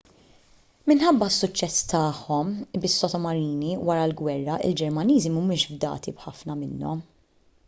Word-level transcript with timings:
minħabba 0.91 1.27
s-suċċess 1.31 1.85
tagħhom 1.91 2.49
bis-sottomarini 2.87 3.77
wara 3.91 4.09
l-gwerra 4.09 4.57
il-ġermaniżi 4.71 5.35
mhumiex 5.37 5.71
fdati 5.79 6.17
b'ħafna 6.19 6.61
minnhom 6.65 7.07